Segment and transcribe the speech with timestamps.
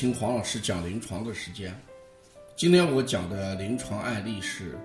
[0.00, 1.74] 听黄老师讲临床的时间。
[2.54, 4.78] 今天我讲的临床案例是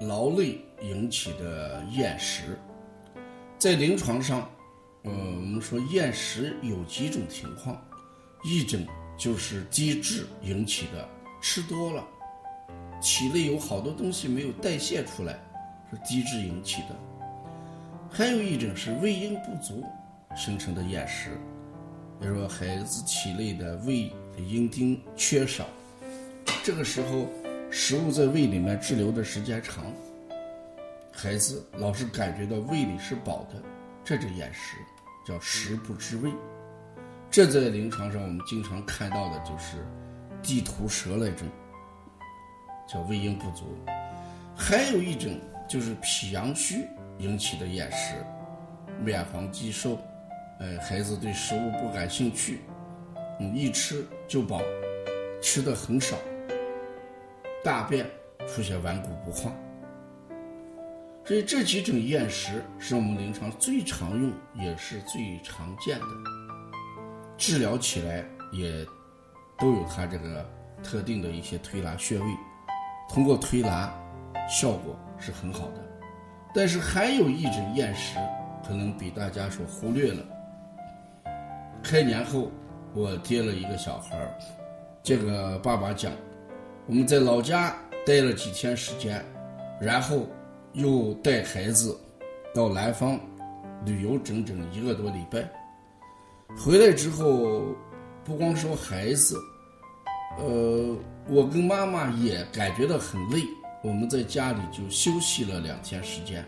[0.00, 2.58] 劳累引起的厌食。
[3.60, 4.50] 在临床上，
[5.04, 7.80] 呃，我们说厌食有几种情况，
[8.42, 8.84] 一种
[9.16, 11.08] 就是低脂引起的，
[11.40, 12.04] 吃多了，
[13.00, 15.38] 体内有好多东西没有代谢出来，
[15.92, 16.96] 是低脂引起的；
[18.10, 19.84] 还有一种是胃阴不足
[20.34, 21.38] 形成的厌食。
[22.20, 25.66] 比如说，孩子体内的胃阴丁缺少，
[26.62, 27.28] 这个时候
[27.70, 29.84] 食物在胃里面滞留的时间长，
[31.12, 33.62] 孩子老是感觉到胃里是饱的，
[34.04, 34.76] 这就厌食，
[35.26, 36.30] 叫食不知味。
[37.30, 39.86] 这在临床上我们经常看到的就是
[40.42, 41.46] 地图舌那种，
[42.88, 43.66] 叫胃阴不足。
[44.56, 46.86] 还有一种就是脾阳虚
[47.18, 48.14] 引起的厌食，
[49.04, 49.98] 面黄肌瘦。
[50.58, 52.60] 呃，孩子对食物不感兴趣，
[53.40, 54.60] 嗯，一吃就饱，
[55.40, 56.16] 吃的很少，
[57.64, 58.06] 大便
[58.46, 59.50] 出现顽固不化，
[61.24, 66.06] 所以这几种厌食是我们临床最常用也是最常见的，
[67.38, 68.84] 治疗起来也
[69.58, 70.46] 都有它这个
[70.82, 72.24] 特定的一些推拿穴位，
[73.08, 73.90] 通过推拿
[74.48, 75.82] 效果是很好的，
[76.54, 78.18] 但是还有一种厌食
[78.66, 80.22] 可能比大家所忽略了。
[81.82, 82.50] 开年后，
[82.92, 84.34] 我接了一个小孩儿，
[85.02, 86.12] 这个爸爸讲，
[86.86, 89.24] 我们在老家待了几天时间，
[89.80, 90.26] 然后
[90.72, 91.96] 又带孩子
[92.52, 93.18] 到南方
[93.86, 95.48] 旅游整整一个多礼拜，
[96.58, 97.62] 回来之后，
[98.24, 99.38] 不光说孩子，
[100.38, 100.96] 呃，
[101.28, 103.42] 我跟妈妈也感觉到很累，
[103.82, 106.44] 我们在家里就休息了两天时间，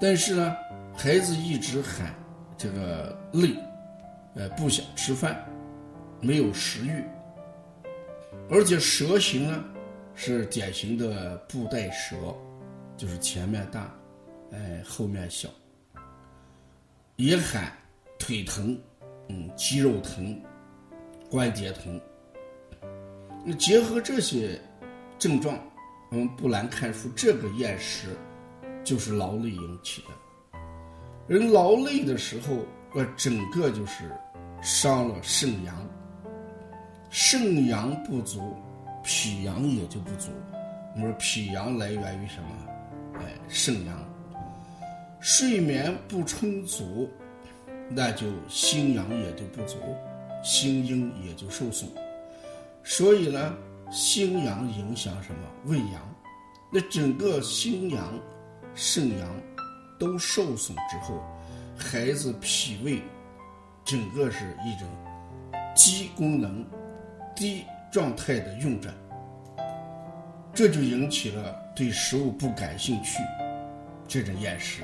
[0.00, 0.56] 但是呢，
[0.96, 2.14] 孩子一直喊
[2.56, 3.50] 这个累。
[4.34, 5.44] 呃，不想吃饭，
[6.20, 7.04] 没有食欲，
[8.50, 9.64] 而且舌形呢
[10.14, 12.16] 是典型的布袋舌，
[12.96, 13.94] 就是前面大，
[14.52, 15.48] 哎，后面小，
[17.16, 17.72] 也喊
[18.18, 18.76] 腿疼，
[19.28, 20.40] 嗯，肌肉疼，
[21.30, 22.00] 关节疼。
[23.44, 24.60] 那结合这些
[25.18, 25.56] 症状，
[26.10, 28.08] 我们不难看出，这个厌食
[28.82, 30.58] 就是劳累引起的。
[31.28, 32.56] 人劳累的时候，
[32.94, 34.10] 呃，整个就是。
[34.60, 35.88] 伤了肾阳，
[37.10, 38.54] 肾阳不足，
[39.02, 40.30] 脾阳也就不足。
[40.94, 43.20] 我们说脾阳来源于什么？
[43.20, 43.96] 哎，肾阳。
[45.20, 47.10] 睡眠不充足，
[47.88, 49.76] 那就心阳也就不足，
[50.44, 51.90] 心阴也就受损。
[52.84, 53.56] 所以呢，
[53.90, 55.40] 心阳影响什么？
[55.64, 56.14] 胃阳。
[56.70, 58.14] 那整个心阳、
[58.74, 59.28] 肾阳
[59.98, 61.20] 都受损之后，
[61.76, 63.02] 孩子脾胃。
[63.84, 64.86] 整个是一种
[65.74, 66.62] 低功能、
[67.38, 68.92] 低状态的运转，
[70.52, 73.22] 这就引起了对食物不感兴趣
[74.08, 74.82] 这种厌食。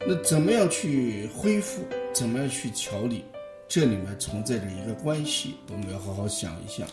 [0.00, 1.84] 那怎么样去恢复？
[2.12, 3.24] 怎么样去调理？
[3.68, 6.84] 这里面存在着一个关系，我们要好好想一想。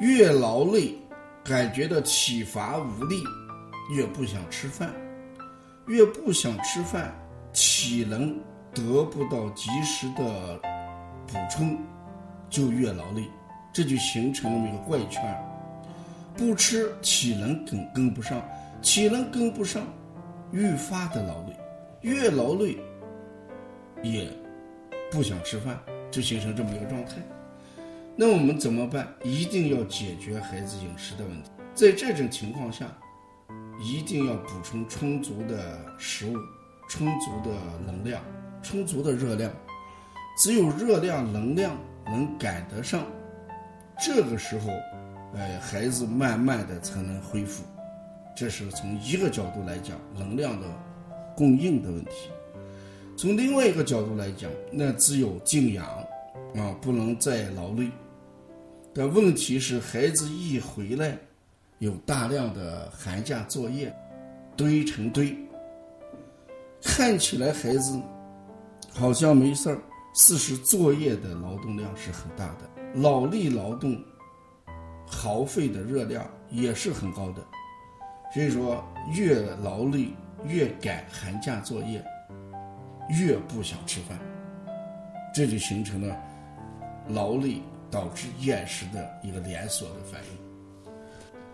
[0.00, 0.94] 越劳累，
[1.44, 3.16] 感觉到体乏无力，
[3.94, 4.88] 越不想吃饭；
[5.88, 7.14] 越不想吃饭，
[7.52, 8.34] 体能。
[8.74, 10.58] 得不到及时的
[11.26, 11.78] 补充，
[12.52, 13.24] 就越劳累，
[13.72, 15.22] 这就形成了一个怪圈。
[16.36, 18.42] 不吃，体能跟跟不上，
[18.82, 19.82] 体能跟不上，
[20.52, 21.56] 愈发的劳累，
[22.02, 22.76] 越劳累，
[24.02, 24.30] 也
[25.10, 25.80] 不想吃饭，
[26.10, 27.14] 就形成这么一个状态。
[28.14, 29.08] 那我们怎么办？
[29.24, 31.50] 一定要解决孩子饮食的问题。
[31.74, 32.86] 在这种情况下，
[33.82, 36.36] 一定要补充充足的食物，
[36.86, 38.22] 充足的能量。
[38.62, 39.50] 充足的热量，
[40.38, 41.76] 只有热量、能量
[42.06, 43.04] 能赶得上，
[44.00, 44.70] 这个时候，
[45.34, 47.64] 哎，孩子慢慢的才能恢复。
[48.34, 50.66] 这是从一个角度来讲能量的
[51.36, 52.30] 供应的问题。
[53.16, 55.86] 从另外一个角度来讲，那只有静养
[56.56, 57.88] 啊，不能再劳累。
[58.94, 61.16] 但问题是，孩子一回来，
[61.78, 63.94] 有大量的寒假作业
[64.56, 65.36] 堆成堆，
[66.82, 68.00] 看起来孩子。
[68.94, 69.78] 好像没事儿，
[70.14, 73.98] 四是作业的劳动量是很大的，脑力劳动
[75.06, 77.42] 耗费的热量也是很高的，
[78.32, 80.08] 所以说越劳累
[80.44, 82.04] 越赶寒假作业，
[83.08, 84.18] 越不想吃饭，
[85.34, 86.14] 这就形成了
[87.08, 90.82] 劳累导致厌食的一个连锁的反应。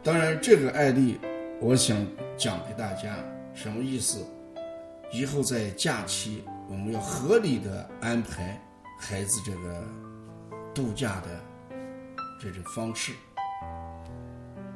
[0.02, 1.18] 当然，这个案例
[1.60, 1.96] 我想
[2.36, 3.16] 讲给大家
[3.54, 4.24] 什么意思？
[5.12, 6.44] 以后在假期。
[6.70, 8.60] 我们要合理的安排
[9.00, 9.82] 孩子这个
[10.74, 11.40] 度假的
[12.38, 13.14] 这种方式，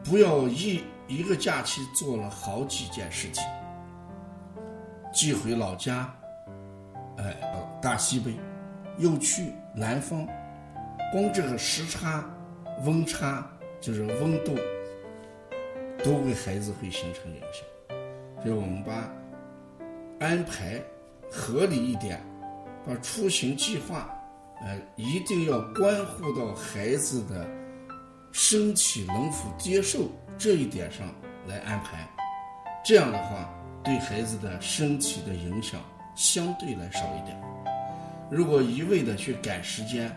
[0.02, 3.44] 不要一一个假期做了好几件事情，
[5.12, 6.10] 既回老家，
[7.18, 8.36] 哎，大西北，
[8.96, 10.26] 又去南方，
[11.12, 12.24] 光这个时差、
[12.86, 13.46] 温差，
[13.82, 14.56] 就是温度，
[16.02, 17.62] 都给孩子会形成影响。
[18.42, 19.12] 所以我们把
[20.22, 20.80] 安排
[21.28, 22.20] 合理一点，
[22.86, 24.08] 把出行计划。
[24.64, 27.44] 呃，一定要关乎到孩子的
[28.30, 30.08] 身体能否接受
[30.38, 31.12] 这一点上
[31.48, 32.08] 来安排，
[32.84, 33.52] 这样的话，
[33.82, 35.80] 对孩子的身体的影响
[36.14, 37.36] 相对来少一点。
[38.30, 40.08] 如果一味的去赶时间，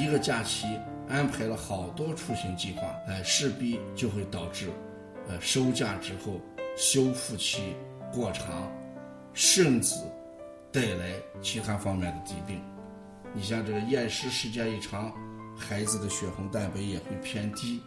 [0.00, 0.66] 一个假期
[1.08, 4.70] 安排了好多出行计划，呃，势必就会导致，
[5.28, 6.40] 呃，收假之后
[6.76, 7.76] 修复期
[8.12, 8.68] 过长，
[9.34, 9.94] 甚至
[10.72, 12.60] 带来其他方面的疾病。
[13.34, 15.12] 你像这个厌食时间一长，
[15.56, 17.80] 孩子的血红蛋白也会偏低，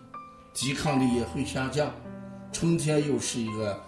[0.54, 1.92] 抵抗力也会下降。
[2.52, 3.82] 春天又是一个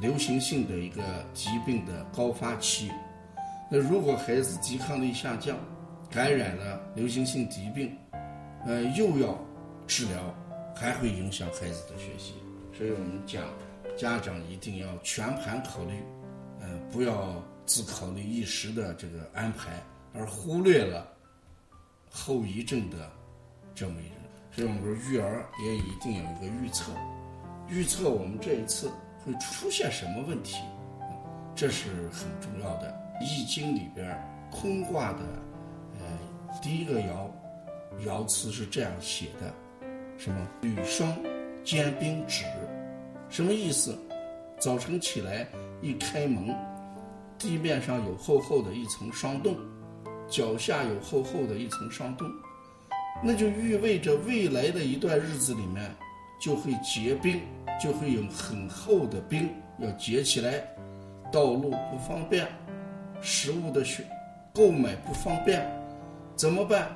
[0.00, 1.02] 流行性的一个
[1.34, 2.90] 疾病的高发期，
[3.70, 5.58] 那如果孩子抵抗力下降，
[6.10, 7.96] 感染了流行性疾病，
[8.66, 9.38] 呃，又要
[9.86, 10.34] 治疗，
[10.74, 12.34] 还会影响孩子的学习。
[12.76, 13.42] 所以我们讲，
[13.96, 16.02] 家长一定要全盘考虑，
[16.62, 19.82] 呃，不要只考虑一时的这个安排。
[20.14, 21.10] 而忽略了
[22.10, 23.10] 后遗症的
[23.74, 24.14] 这么一个，
[24.54, 26.92] 所以我们说育儿也一定有一个预测，
[27.66, 28.90] 预测我们这一次
[29.24, 30.58] 会出现什么问题，
[31.54, 32.94] 这是很重要的。
[33.22, 35.20] 易经里边坤卦的
[35.98, 37.30] 呃第一个爻
[38.04, 39.50] 爻辞是这样写的：
[40.18, 41.10] 什么履霜
[41.64, 42.44] 坚冰止，
[43.30, 43.96] 什么意思？
[44.62, 45.44] 早晨起来
[45.80, 46.54] 一开门，
[47.36, 49.56] 地面上有厚厚的一层霜冻。
[50.28, 52.30] 脚下有厚厚的一层霜冻，
[53.24, 55.92] 那就意味着未来的一段日子里面
[56.40, 57.40] 就会结冰，
[57.82, 59.50] 就会有很厚的冰
[59.80, 60.64] 要结起来，
[61.32, 62.46] 道路不方便，
[63.20, 64.06] 食物的选
[64.54, 65.68] 购买不方便，
[66.36, 66.88] 怎么办？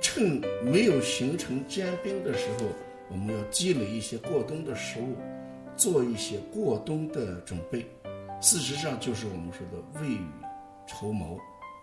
[0.00, 2.66] 趁没有形成坚冰的时候，
[3.08, 5.16] 我们要积累一些过冬的食物，
[5.76, 7.86] 做一些过冬的准备。
[8.40, 10.26] 事实上，就是我们说的未雨
[10.86, 11.38] 绸缪。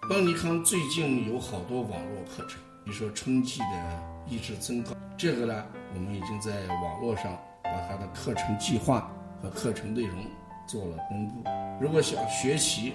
[0.10, 9.12] 邦尼康最近有好多网络课程，比如说春季的意志增高，这个呢，我们已经在网络上把它的课程计划
[9.42, 10.26] 和课程内容
[10.68, 11.44] 做了公布。
[11.80, 12.94] 如果想学习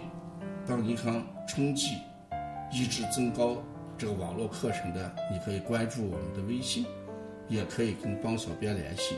[0.67, 1.97] 邦尼康春季
[2.71, 3.57] 意志增高
[3.97, 6.85] 这个网络课程的，你可以关注我们的微信，
[7.49, 9.17] 也可以跟邦小编联系。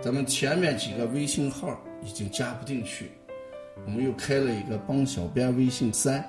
[0.00, 3.12] 咱们前面几个微信号已经加不进去，
[3.84, 6.24] 我们又开了一个帮小编微信三。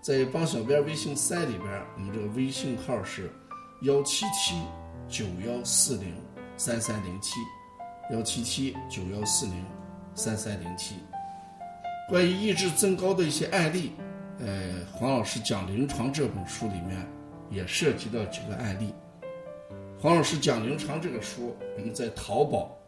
[0.00, 3.30] 在帮小编微信三里边，我们这个微信号是
[3.82, 4.54] 幺七七
[5.08, 6.14] 九幺四零
[6.56, 7.34] 三三零七，
[8.12, 9.64] 幺七七九幺四零
[10.14, 10.96] 三三零七。
[12.08, 13.92] 关于意志增高的一些案例，
[14.38, 17.06] 呃，黄老师讲临床这本书里面
[17.50, 18.94] 也涉及到几个案例。
[20.00, 22.78] 黄老师讲临床这个书，我们在淘宝，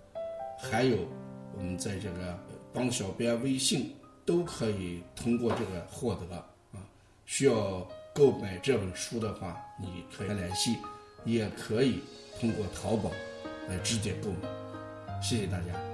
[0.63, 0.97] 还有
[1.57, 2.39] 我们在这个
[2.73, 6.37] 帮小编微信都可以通过这个获得
[6.73, 6.81] 啊。
[7.27, 10.77] 需要购买这本书的话，你可以联系，
[11.25, 12.01] 也可以
[12.41, 13.11] 通过淘宝
[13.69, 15.21] 来直接购买。
[15.23, 15.90] 谢谢大家。